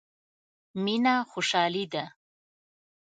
مينه 0.83 1.13
خوشالي 1.31 1.85
ده. 1.93 2.03